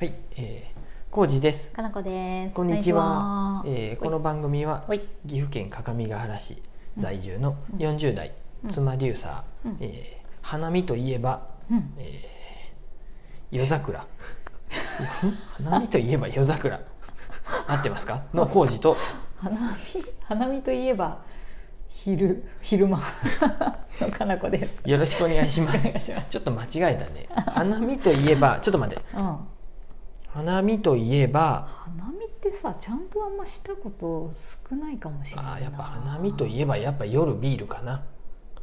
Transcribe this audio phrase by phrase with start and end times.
[0.00, 1.70] はい、えー、浩二です。
[1.72, 2.54] かなこです。
[2.54, 3.62] こんにちは。
[3.66, 5.00] えーこの番組ははい。
[5.26, 6.62] 岐阜県各務原市
[6.96, 7.78] 在住のうん。
[7.78, 8.32] 40代
[8.64, 9.76] うん妻デューサー、うん。
[9.80, 14.06] えー花見といえば、うん、えー夜桜。
[15.64, 16.80] 花見といえば夜桜。
[17.66, 18.22] 合ってますか？
[18.32, 18.96] の浩二と。
[19.36, 20.02] 花見？
[20.24, 21.18] 花見といえば
[21.90, 23.02] 昼昼間。
[24.00, 24.80] のかなこです。
[24.88, 25.86] よろしくお願いします。
[25.86, 26.26] お願いします。
[26.30, 27.28] ちょっと間違えたね。
[27.52, 29.04] 花見といえばちょっと待って。
[29.14, 29.38] うん。
[30.32, 35.52] 花見といえば花見ってさちゃんとあんましたこと少ないかもしれないな。
[35.54, 38.02] あーやっぱ花見といえばやっぱ夜ビールかな。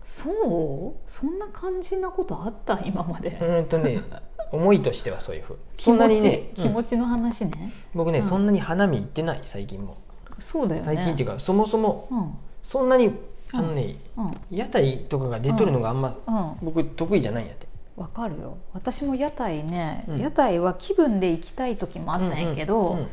[0.04, 1.10] そう？
[1.10, 2.80] そんな感じなことあった？
[2.86, 3.30] 今まで。
[3.30, 4.00] うーんとね
[4.54, 5.58] 思いとしてはそういうふう。
[5.76, 6.64] 気そんな持ち、にね、うん。
[6.64, 7.74] 気持ちの話ね。
[7.94, 8.30] 僕ね、うん。
[8.30, 9.98] そんなに花見行ってない最近も。
[10.40, 10.86] そうだよね。
[10.86, 12.34] 最近っていうかそもそもうん。
[12.64, 13.12] そんなに
[13.52, 14.32] あのね、うん。
[14.52, 16.66] 屋台とかが出とるのがあんま、うん。
[16.66, 18.58] 僕得意じゃないんやってわかるよ。
[18.74, 20.20] 私も屋台ね、うん。
[20.20, 23.08] 屋台は気分で行きたい時もあったんやけど、うんうん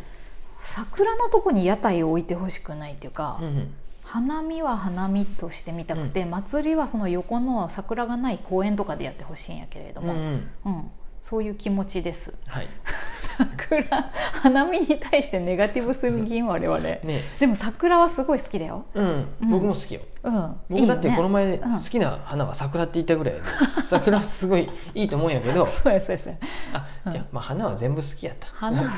[0.66, 3.74] 桜のとこに屋台を置いてほしくないっていうか、うんうん。
[4.02, 10.50] 花見は花見としてみたくて、祭りはその横の桜がない公園とかでやってほしいんやけれども、うんうん。
[10.64, 10.90] うん。
[11.20, 12.32] そういう気持ちです。
[12.46, 12.68] はい
[13.36, 14.10] 桜
[14.42, 17.00] 花見に対してネガティブすぎん我々、ね。
[17.40, 19.04] でも桜はすごい好きだよ、うん、
[19.42, 19.50] うん。
[19.50, 20.02] 僕も好きよ。
[20.22, 23.46] うん、僕だってこの前好きな花は桜って言ったぐらいやで、
[23.86, 25.64] 桜すごいいいと思うんやけど。
[25.64, 26.38] うん、そうやそうやそうや。
[26.72, 27.12] あうん。
[27.12, 28.48] じゃあ,、まあ花は全部好きやった。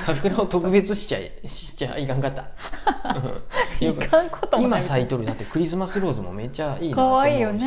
[0.00, 2.44] 桜を特別しちゃいしちゃいかんかった。
[3.82, 3.88] うん。
[3.88, 5.26] いかんこと今咲いとる。
[5.26, 7.26] だってクリスマスローズもめっちゃいいなと可思うし。
[7.26, 7.66] 愛いよね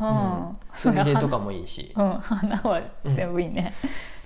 [0.00, 0.08] うん。
[0.08, 0.12] う
[0.52, 0.56] ん。
[0.74, 1.92] スミレとかもいいし。
[1.96, 3.74] うん、花は全部いいね、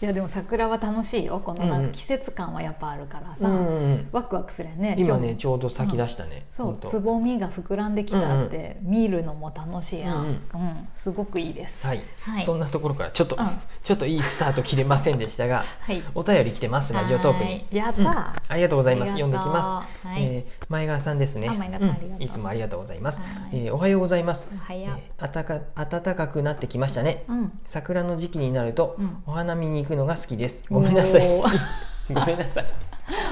[0.04, 1.40] いやでも桜は楽しいよ。
[1.42, 1.90] このなんうんうん。
[1.92, 4.08] か季節感はやっぱあるからさ、うんうんうん。
[4.12, 4.96] ワクワクするよね。
[4.98, 6.66] 今ねちょうど咲き出したね、そう。
[6.66, 10.62] ほんとつぼみが膨らんできたって見るのも楽しいやん、ううん。
[10.62, 10.88] ん。
[10.94, 11.86] すごくいいです。
[11.86, 12.44] はい、はい。
[12.44, 13.58] そんなところからちょっと、うん。
[13.82, 16.02] ちょっといいスタート切れませんでしたがはい。
[16.14, 17.50] お便り来てますラジオトークに。
[17.50, 18.08] はいやった、うん。
[18.08, 19.12] ありがとうございます。
[19.12, 20.22] 読んできます、はい。
[20.22, 21.48] えー前川さんですね。
[21.48, 22.24] あ前川さんありがとう。
[22.24, 23.28] いつもありがとうございます、はい。
[23.52, 24.98] えーおはようございます、おはよう。
[24.98, 27.24] えーあたか暖かくなってきましたね。
[27.28, 27.52] うん。
[27.64, 29.22] 桜の時期になると、うん。
[29.26, 30.64] お花見に行くのが好きです。
[30.70, 31.28] ごめんなさい。
[32.12, 32.66] ごめんなさい。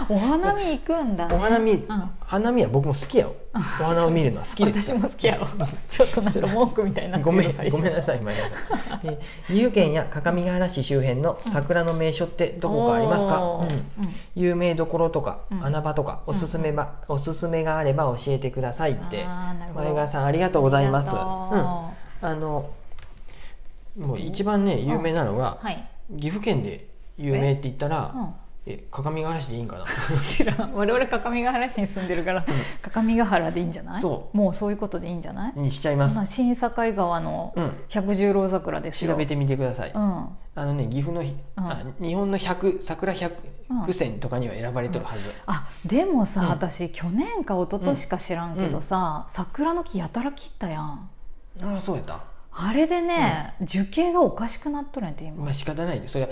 [0.09, 2.11] お花見行くんだ、ね、お花見、うん。
[2.21, 5.47] 花見は僕も好きやよお花を見るのは好きです私も好きやろ
[5.89, 8.51] ちょっとなんか文句みたいになごめんごめんなさい前田さん、
[9.05, 13.71] えー岐阜県や各務原市周辺の桜の名所ってどこかありますか、おー。
[13.71, 14.15] うん。
[14.35, 15.65] 有名どころとか、うん。
[15.65, 19.27] 穴場とかおすすめば、おすすめがあれば教えてくださいって。
[19.75, 21.91] 前川さんありがとうございます、うん、あ
[22.21, 22.71] あの
[23.99, 28.35] もう一番ね有名なのが、はい、岐阜県で有名って言ったら、うん。
[28.65, 29.85] え各務原市でいいんかな？
[30.17, 30.73] 知らん。
[30.73, 32.47] 我々各務原市に住んでるから
[32.81, 34.01] 各務原でいいんじゃない？
[34.01, 34.37] そう。
[34.37, 35.53] もうそういうことでいいんじゃない？
[35.57, 36.27] にしちゃいます。
[36.27, 37.73] 新境川のうん。
[37.89, 39.99] 百十郎桜ですよ調べてみてください、うん。
[39.99, 41.35] あのね岐阜の日
[42.15, 43.35] 本の100桜百
[43.69, 46.49] うん選とかには選ばれとるはず、あでもさ、うん。
[46.51, 51.11] 私去年か一昨年か知らんけどさ、桜の木やたら切ったやん。
[51.61, 52.21] ああそうやった
[52.55, 55.45] あれでね、樹形がおかしくなっとるんやって今。
[55.45, 56.31] まあ仕方ないでそれは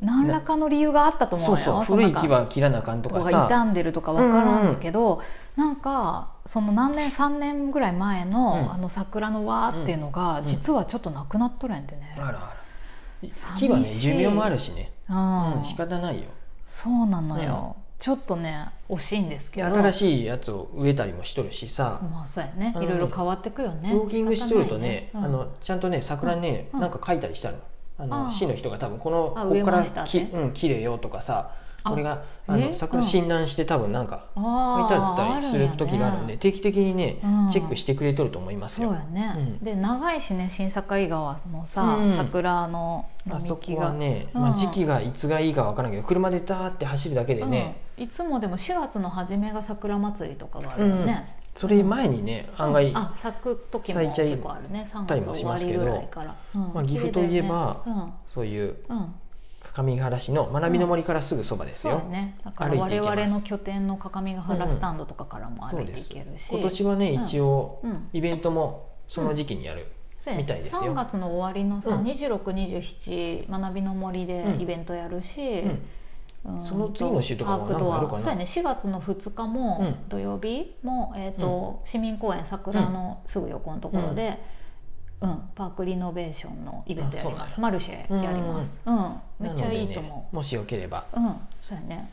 [0.00, 3.30] 何らかの理由があったと思そううよそう古いなんか木は切らなあかんとかさ。
[3.30, 5.20] が傷んでるとかわからんけど、
[5.56, 8.72] なんかその何年3年ぐらい前の,、うん。
[8.72, 10.46] あの桜の輪っていうのが、うん。
[10.46, 12.56] 実はちょっとなくなっとるんやってね、あらあら。
[13.58, 15.58] 木はね寿命もあるしね、うん。
[15.58, 16.28] うん、仕方ないよ。
[16.68, 19.68] そうなのよ、ちょっとね惜しいんですけど。
[19.70, 22.74] で新しいやつを植えたりもしとるしさ、まあそうやね。
[22.80, 23.92] いろいろ変わってくよね。
[23.92, 26.80] ウォーキングしとるとね仕方ないあのちゃんとね桜にね、うん。
[26.80, 27.58] なんか書いたりしたの。
[27.98, 30.26] あの市の人が多分このあここから植えましたって？
[30.26, 31.52] き、うん、切れよとかさ
[31.82, 32.70] あこれがあえ？
[32.70, 34.42] の桜うん診断して多分なんかうん。
[34.42, 36.38] 書いてあったりする時があるんでね。
[36.38, 37.50] 定期的にね、うん。
[37.50, 38.90] チェックしてくれとると思いますよ。
[38.90, 39.64] そうやね、うん。
[39.64, 42.16] で長いしね新境川のさ、うん。
[42.16, 44.42] 桜のあそこはね、うん。
[44.42, 48.04] まあ、時期がいつがいいかわからんけど車でダーって走るだけでね、うん。
[48.04, 54.88] いつもでも4月の初めが桜祭りとかがあるよね、それ前にね案外、あ咲く時も結構あるね。
[54.92, 55.80] 3たりも月終わりしますけど。
[55.80, 56.60] ぐらいから、うん。
[56.74, 57.84] まあ岐阜といえば
[58.26, 58.76] そういう
[59.62, 69.86] 各務原市の学びの森からすぐそばですようだ、ねだから我々の拠点の各務原スタンドとかからも歩いていけるし、今年はね一応イベントもその時期にやる、
[70.36, 75.62] みたいですよ3月の終わりのさ、うん2627学びの森でイベントやるし、
[76.58, 77.68] その次の週とかも
[78.18, 84.38] そうやね4月の2日も土曜日も、えーと市民公園桜のすぐ横のところで、
[85.22, 85.42] うん。
[85.54, 87.60] パークリノベーションのイベントやります。
[87.60, 89.14] マルシェやります、うん。
[89.38, 91.36] めっちゃいいとなのでね思もしよければう、うん。
[91.62, 92.10] そうやね、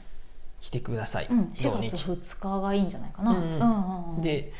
[0.59, 1.89] 来てください、うん、4土日。
[1.92, 4.21] 月2日がいいんじゃないかな、うんうん。
[4.21, 4.51] で、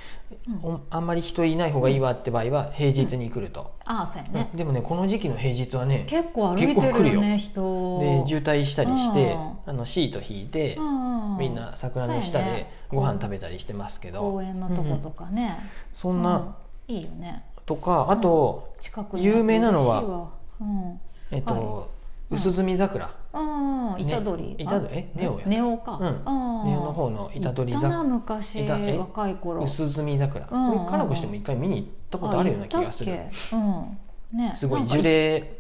[0.48, 0.56] うん。
[0.64, 7.22] おあんまり人いない方がいいわって場合は平日に来ると、ああそうやね、でもねこの時期の平日はね結構歩いてるよ。
[7.22, 8.00] ね人。
[8.00, 9.58] で渋滞したりして、うん。
[9.66, 11.08] あのシート引いて、うんうん
[11.38, 15.60] みんな桜の下でご飯食べたりしてますけど、公園のとことかね、
[15.94, 16.56] そんな、
[16.88, 16.96] うん。
[16.96, 18.74] いいよねとかあと、
[19.16, 21.00] 有名なのはうん。
[21.30, 21.88] えっと、は
[22.32, 23.96] 薄墨桜、うん。
[23.98, 24.14] ね。
[24.14, 25.00] 板取り、板取り。
[25.00, 25.46] えネオや。
[25.46, 26.22] ネオか、うん。
[26.26, 26.70] あー。
[26.70, 29.64] ネオの方の板取桜昔若い頃。
[29.64, 33.14] 薄墨桜、うんうんこれかなこしても一回見に行ったことあるような気がする。
[33.52, 34.38] うん。
[34.38, 34.54] ね。
[34.56, 35.52] すごい樹齢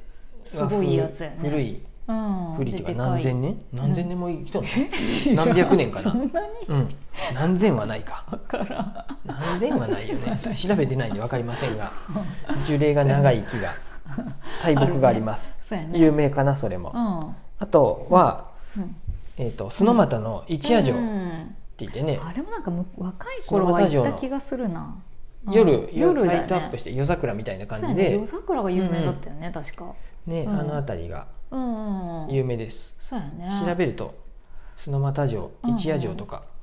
[0.45, 1.38] すごいやつやね。
[1.42, 2.54] 古いうん。
[2.56, 3.62] 古いっていうか何千年？
[3.74, 4.69] 何千年も生きとんの、
[5.45, 6.13] 何百年かな？
[6.69, 6.95] うん。
[7.33, 8.24] 何千はないか
[9.37, 10.55] わからん何千はないよ ね。
[10.55, 11.91] 調べてないんで分かりませんが。
[12.65, 13.73] 樹齢が長い木が
[14.63, 15.99] 大木があります、そうやね。
[15.99, 17.35] 有名かなそれも、うん。
[17.59, 18.95] あとは、うん。
[19.37, 24.97] えー、と須俣の一夜城ってうん言ってね、あれもなんかむ若い頃は行った気がするな。
[25.45, 25.53] うん。
[25.53, 29.93] 夜夜ライトアップねして夜桜みたいな感じで、夜桜が有名だったよね確か。
[30.25, 30.59] ねうん。
[30.59, 31.27] あの辺りが
[32.29, 33.65] 有名です、そうやね。
[33.65, 34.15] 調べると
[34.77, 36.56] 須俣城一夜城とか、薄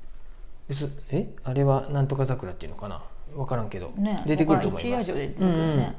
[1.11, 1.33] え？
[1.43, 3.03] あれはなんとか桜っていうのかな？
[3.35, 4.23] 分からんけど、ね。
[4.25, 5.13] 出てくると思います。
[5.13, 5.51] ね、うんう
[5.81, 5.95] ん。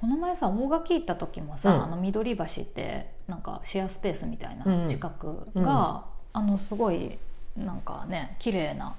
[0.00, 1.82] この前さ大垣行った時もさ、うん。
[1.84, 4.88] あの緑橋ってなんかシェアスペースみたいうんうなん。
[4.88, 7.18] 近くが、あのすごい
[7.56, 8.96] なんかね綺麗な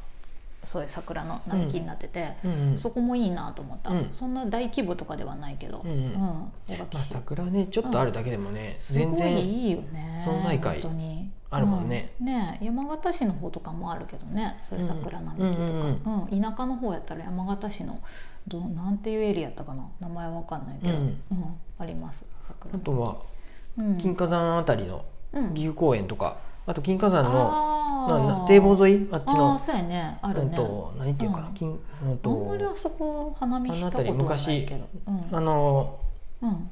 [0.66, 2.52] そういう桜の並木になってて、うん。
[2.52, 4.10] うんそこもいいなと思った、うん。
[4.12, 6.14] そんな大規模とかではないけど、うんうん。
[6.14, 10.24] まあ、市桜ねちょっとあるだけでもね、すごい全然いいよね。
[10.28, 11.32] 存在感本当に。
[11.52, 12.12] あるもんね。
[12.20, 12.26] うん。
[12.26, 14.58] ね山形市の方とかもあるけどね。
[14.62, 16.42] そういう桜並木とか、うんうんうん。
[16.42, 18.00] 田舎の方やったら山形市の
[18.48, 19.88] どうなんていうエリアやったかな。
[20.00, 21.08] 名前は分かんないけど、ううん。
[21.08, 21.16] ん
[21.80, 22.26] あります。
[22.48, 22.72] 桜。
[22.72, 23.18] 並木あとは
[23.78, 23.98] うん。
[23.98, 25.54] 金華山あたりのうん。
[25.54, 29.08] 岐阜公園とかあと金華山の堤防沿い？
[29.12, 29.60] あっちの。
[29.60, 30.18] そうやね。
[30.22, 30.50] あるね。
[30.50, 31.54] うんと何ていうかな、うん。
[31.54, 34.88] 金うんあんまとりあそこ花見したことはないけど。
[35.32, 36.00] あの
[36.42, 36.50] うん。
[36.50, 36.70] うん。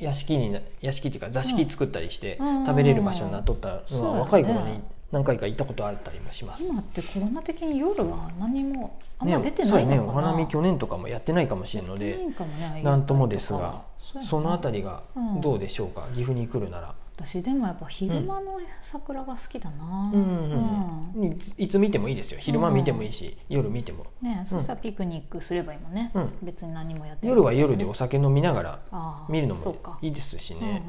[0.00, 2.66] 屋敷にな屋敷っていうか座敷作ったりしてうん。
[2.66, 4.08] 食べれる場所になっとったのそうだね。
[4.14, 4.80] は若い頃に
[5.12, 6.64] 何回か行ったことあったりもします。
[6.64, 12.50] 今ってコロナ的に夜は何もあんまね出てないのかな、お花見去年とかもやってないかもしれんのでてないんかも
[12.96, 13.04] ね。
[13.06, 13.82] ともですが
[14.28, 16.08] そのあたりがうんどうでしょうか？
[16.14, 16.94] 岐阜に来るなら。
[17.18, 20.22] 私でもやっぱ昼間の桜が好きだな、うん。
[20.22, 22.38] うんうんいつ見てもいいですよ。
[22.38, 24.04] 昼間見てもいいし、夜見ても。
[24.20, 26.38] ねそしたらピクニックすればいいもんね、うん。
[26.42, 27.34] 別に何もやってない。
[27.34, 30.82] 夜は夜でお酒飲みながら見るのもいいですしね、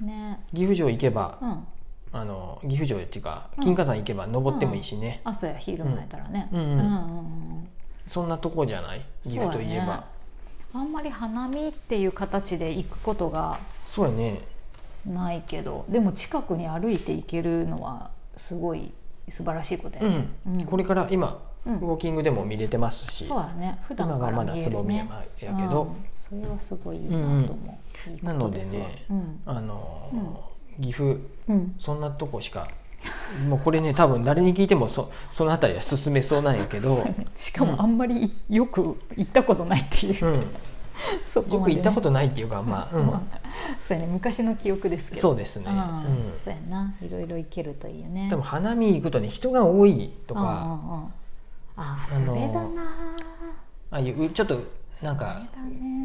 [0.00, 1.66] ね岐阜城行けば、うん。
[2.12, 3.64] あの岐阜城っていうかうん。
[3.64, 7.68] 金華山行けば登ってもいいしね、あそうや昼間やったらね、うんうんうんうん。
[8.06, 9.04] そんなとこじゃない？
[9.24, 9.82] 岐阜といえば。
[9.82, 10.04] そうやね。
[10.72, 13.58] あんまり花見っていう形で行くことが
[13.88, 14.40] そうやね
[15.06, 18.92] ないけどでも近くに歩いて行けるのはすごい
[19.28, 21.74] 素晴らしいことやね、うん、これから今、うん。
[21.76, 23.78] ウォーキングでも見れてますしそうやね。
[23.86, 25.06] 普段から今がまだつぼみや
[25.38, 25.96] けど、うん。
[26.18, 27.78] それはすごいいいなと思
[28.22, 29.40] う、なのでねうん。
[29.46, 31.18] あのー岐阜
[31.48, 31.74] うん。
[31.78, 32.68] そんなとこしか
[33.48, 40.46] もうこれね多分誰に聞いてもそその辺りは進めそうなんやけど、しかもあんまりいよく行ったことないっていう、うん、
[41.26, 41.54] そこね。
[41.54, 43.06] よく行ったことないっていうか まあ、うん。
[43.06, 43.38] まあ
[43.86, 44.10] そうやね。
[44.12, 45.20] 昔の記憶ですけど。
[45.20, 45.74] そうですね、うん。
[45.74, 46.32] うん。
[46.44, 46.94] そうやな。
[47.02, 48.28] いろいろ行けるといいよね。
[48.30, 51.20] 多分花見行くとね人が多いとか、あー
[51.76, 52.82] あのそれだな
[53.90, 54.60] ああいうちょっと
[55.02, 55.40] なんか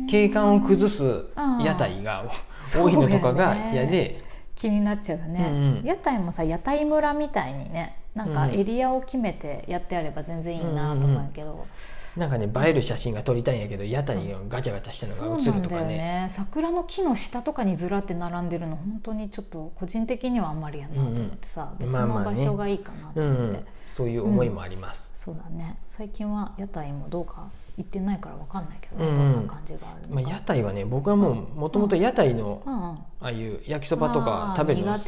[0.10, 1.26] 景観を崩す
[1.62, 2.26] 屋台が
[2.74, 4.24] 多いのとかが嫌で、
[4.56, 5.84] 気になっちゃうよね、うんうん。
[5.84, 8.54] 屋台もさ屋台村みたいにねなんかうん。
[8.54, 11.68] エリアを決めてやってあれば全然いいなと思うんやけど、
[12.16, 15.86] なんかね映える写真が撮りたいんやけど屋台がガチャガチャしたそうのが映るとかね。
[15.86, 16.28] ね。
[16.30, 25.80] 桜の木の下とかにずらって並んでるの本当にちょっと個人的にはあんまりやなと思ってさ、うんうん別のまあまあね場所がいいかなとうん思って、うん、そういう思いもあります、そうだね。
[25.88, 29.16] 最近は屋台もどうか行ってないから分かんないけど、うんうん。
[29.16, 32.82] どんな感じがあるまあ、屋台はね僕はもうもともと屋台のうんうん。
[32.84, 35.00] ああいう焼きそばとか食べるの好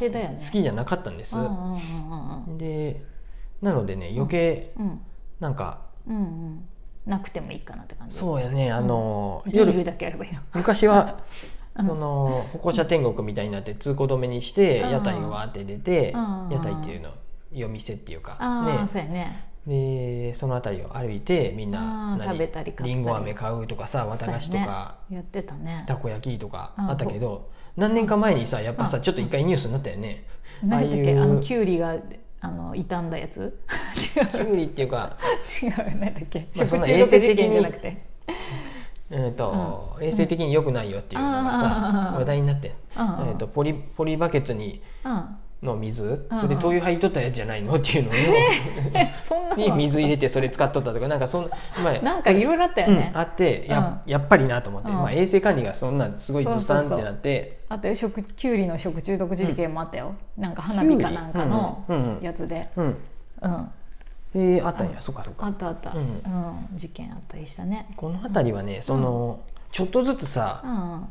[0.50, 3.00] きじゃなかったんです、うんうんうんうんで
[3.62, 5.00] なのでね余計うん。
[5.38, 6.68] なんか、うんうん。
[7.06, 8.18] なくてもいいかなって感じ。
[8.18, 10.40] そうやねあの、ビール夜だけあればいいの。
[10.52, 11.20] 昔は
[11.76, 11.86] うん。
[11.86, 14.90] その歩行者天国みたいになって通行止めにしてうん。
[14.90, 16.48] 屋台がわーって出てうん。
[16.50, 17.12] 屋台っていうの
[17.52, 18.88] 夜店っていうかああ、ね。
[18.92, 22.84] そうやねでその辺りを歩いてみんな食べたりり。
[22.84, 24.96] りんご飴買うとかさ綿菓子とか。
[25.10, 25.84] ねやってたね。
[25.86, 30.24] たこ焼きとかうんあったけど何年か前にさやっぱうんさちょっと一回ニュースになったよね。
[30.64, 31.18] 何やっけ？
[31.20, 31.96] あのキュウリが
[32.40, 33.60] あの傷んだやつ。
[34.16, 35.18] 違きゅうりっていうか
[35.62, 36.48] う違う何だっけ？
[36.56, 38.02] まあ食中毒事件じゃなくて。
[39.10, 40.04] えーとうん。
[40.06, 47.74] 衛生的に良くないよっていうのがあさー話題になってえーとポリポリバケツにうんの水、うんそれ灯油入っとったやつじゃないの？
[47.76, 48.12] っていうのを、
[49.20, 51.08] そんなにの水入れてそれ使っとったとか。
[51.08, 51.50] なんかそんな、
[51.82, 54.96] まあなんかいろいろあったよね、うん、あってや,、やっぱりなと思って、うん。
[54.96, 57.58] まあ、衛生管理がそんなすごいずさんってなって。
[57.68, 62.22] あと食きゅうりの食中毒事件もあったよ、なんか花火かなんかのうんうんうん。
[62.22, 62.96] やつで、うん。
[63.42, 63.70] うん、
[64.34, 66.02] えー、あったんや、うんそっかそっあかったあった、ううん。
[66.02, 67.86] ん事件あったりしたね。
[67.96, 69.40] この辺りはねその、
[69.72, 71.08] ちょっとずつうさ、ん。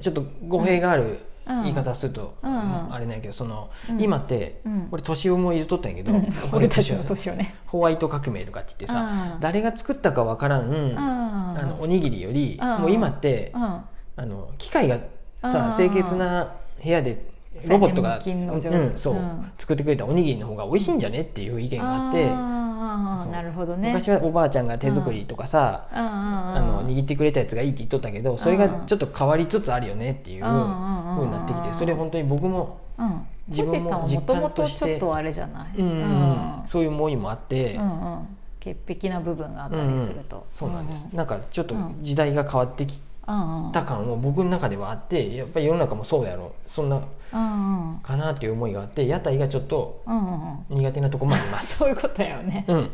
[0.00, 1.18] ちょっと語弊があるうん
[1.48, 2.92] 言い方すると、うん。
[2.92, 4.00] あれなんやけどその、うん。
[4.00, 4.88] 今って、うん。
[4.90, 6.12] 俺年をも入れとったんやけど、
[6.52, 7.54] 俺たちの年を年をね。
[7.66, 9.40] ホワイト革命とかって言ってさ、うん。
[9.40, 10.94] 誰が作ったかわからん、うん。
[10.96, 12.68] あのおにぎりより、うん。
[12.80, 13.62] もう今って、うん。
[13.62, 13.86] あ
[14.16, 14.98] の機械が
[15.42, 15.76] さ、うん。
[15.76, 17.24] 清潔な部屋で
[17.68, 19.14] ロボットが、そうんそう。
[19.14, 19.52] うん。
[19.58, 22.26] 作ってくれたおにぎりの方が美味しいんじゃねっていう意見があって、
[23.30, 23.88] なるほどね。
[23.92, 33.26] 昔はおばあちゃんが手作りとかさ、あの握ってくれたやつがいいって言っとったけどそれがちょっと変わりつつあるよねっていうふうになってきてそれ本当に僕も、うん。
[33.48, 36.68] 自分も小路さんはもともとちょっとあれじゃない？
[36.68, 37.80] そういう思いもあって、
[38.60, 40.70] 潔癖な部分があったりすると、そう。
[40.70, 41.96] なんです、うなんかちょっとうん。
[42.02, 43.00] 時代が変わってき
[43.72, 46.52] た感も僕の中ではあってやっぱり世の中もそうやろ。
[46.68, 50.02] そんなかなっていう思いがあって屋台がちょっと
[50.70, 51.76] 苦手なとこもあります。
[51.78, 52.90] そういうことやよね、うん、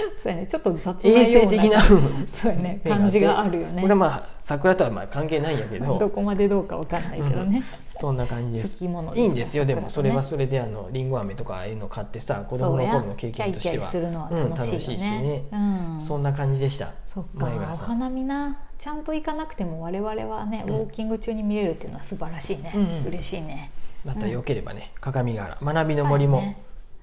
[0.22, 0.46] そうやね。
[0.46, 1.28] ちょっと雑なような。
[1.28, 1.80] 衛生的な
[2.26, 2.80] そうやね。
[2.86, 3.82] 感じがあるよね。
[3.82, 5.98] これはまあ桜とはまあ関係ないんやけど。
[5.98, 8.84] どこまでどうかわかんないけどね、そんな感じです。
[8.84, 8.88] い
[9.24, 9.64] いんですよ。
[9.64, 13.90] でもそれはそそれであのりんご飴とかああいうの買ってさ子供の頃の経験としては。
[13.90, 15.44] 楽しいしね。
[15.52, 16.92] うん、そんな感じでした。
[17.06, 17.46] そっか。
[17.72, 18.58] お花見な。
[18.78, 20.74] ちゃんと行かなくても我々はね、うん。
[20.76, 23.06] ウォーキング中に見れるっていうのは素晴らしいね、うんうん。
[23.06, 23.72] 嬉しいね。
[24.04, 25.74] またよければね鏡ヶ原。
[25.74, 26.54] 学びの森も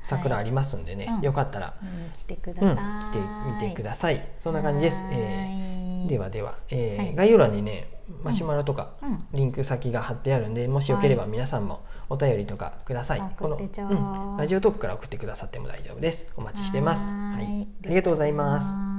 [0.06, 1.16] 桜ありますんでね、はい。
[1.16, 1.74] うんよかったら、
[2.14, 3.20] 来てくだうん、さい、来て
[3.66, 4.28] みてください。
[4.40, 5.16] そんな感じです、えはい。
[6.06, 7.16] ーではでは、えーはい。
[7.16, 7.90] 概要欄にね
[8.24, 9.26] マシュマロとか、うん。
[9.34, 13.90] リンク先が貼ってあるんでもしよければ皆さんもお便りとかください、この、送ってちょう。
[13.92, 13.94] う
[14.34, 16.28] んラジオトークから送ってくださっても大丈夫です。
[16.38, 17.12] お待ちしてます。
[17.12, 17.46] ははい。
[17.62, 18.95] い、ありがとうございますす